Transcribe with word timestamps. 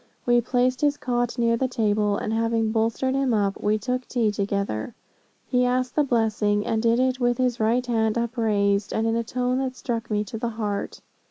We 0.25 0.41
placed 0.41 0.81
his 0.81 0.97
cot 0.97 1.37
near 1.37 1.55
the 1.55 1.67
table, 1.67 2.17
and 2.17 2.33
having 2.33 2.71
bolstered 2.71 3.13
him 3.13 3.35
up, 3.35 3.61
we 3.61 3.77
took 3.77 4.07
tea 4.07 4.31
together. 4.31 4.95
He 5.47 5.63
asked 5.63 5.93
the 5.95 6.03
blessing, 6.03 6.65
and 6.65 6.81
did 6.81 6.99
it 6.99 7.19
with 7.19 7.37
his 7.37 7.59
right 7.59 7.85
hand 7.85 8.17
upraised, 8.17 8.93
and 8.93 9.05
in 9.05 9.15
a 9.15 9.23
tone 9.23 9.59
that 9.59 9.75
struck 9.75 10.09
me 10.09 10.23
to 10.23 10.39
the 10.39 10.49
heart. 10.49 11.01